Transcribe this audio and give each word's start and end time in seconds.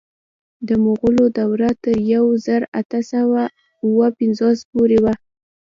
د 0.67 0.69
مغولو 0.83 1.25
دوره 1.37 1.71
تر 1.83 1.97
یو 2.13 2.25
زر 2.45 2.61
اته 2.79 2.99
سوه 3.11 3.41
اوه 3.85 4.07
پنځوس 4.19 4.59
پورې 4.71 4.97
وه. 5.03 5.13